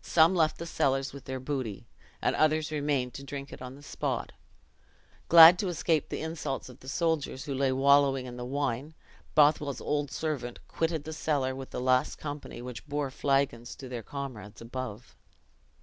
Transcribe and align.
Some 0.00 0.34
left 0.34 0.56
the 0.56 0.64
cellars 0.64 1.12
with 1.12 1.26
their 1.26 1.38
booty, 1.38 1.86
and 2.22 2.34
others 2.34 2.70
remained 2.72 3.12
to 3.12 3.22
drink 3.22 3.52
it 3.52 3.60
on 3.60 3.74
the 3.74 3.82
spot. 3.82 4.32
Glad 5.28 5.58
to 5.58 5.68
escape 5.68 6.08
the 6.08 6.22
insults 6.22 6.70
of 6.70 6.80
the 6.80 6.88
soldiers 6.88 7.44
who 7.44 7.52
lay 7.52 7.70
wallowing 7.70 8.24
in 8.24 8.38
the 8.38 8.44
wine, 8.46 8.94
Bothwell's 9.34 9.82
old 9.82 10.10
servant 10.10 10.60
quitted 10.66 11.04
the 11.04 11.12
cellar 11.12 11.54
with 11.54 11.72
the 11.72 11.78
last 11.80 12.16
company 12.16 12.62
which 12.62 12.88
bore 12.88 13.10
flagons 13.10 13.76
to 13.76 13.86
their 13.86 14.02
comrades 14.02 14.62
above. 14.62 15.14